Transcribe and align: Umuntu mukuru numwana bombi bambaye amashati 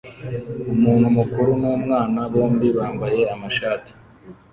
Umuntu 0.73 1.07
mukuru 1.17 1.51
numwana 1.61 2.19
bombi 2.31 2.67
bambaye 2.77 3.21
amashati 3.33 3.91